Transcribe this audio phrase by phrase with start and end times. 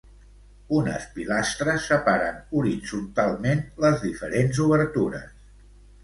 [0.75, 5.29] Unes pilastres separen horitzontalment les diferents obertures.